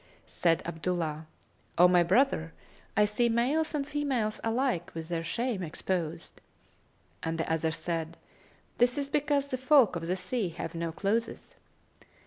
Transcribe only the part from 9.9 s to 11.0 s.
of the sea have no